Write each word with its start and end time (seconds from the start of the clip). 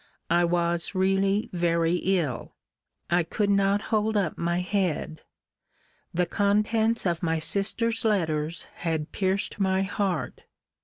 I 0.31 0.45
was 0.45 0.95
really 0.95 1.47
very 1.53 1.97
ill. 1.97 2.55
I 3.11 3.21
could 3.21 3.51
not 3.51 3.83
hold 3.93 4.17
up 4.17 4.35
my 4.35 4.59
head. 4.59 5.21
The 6.11 6.25
contents 6.25 7.05
of 7.05 7.21
my 7.21 7.37
sister's 7.37 8.03
letters 8.03 8.65
had 8.77 9.11
pierced 9.11 9.59
my 9.59 9.83
heart. 9.83 10.41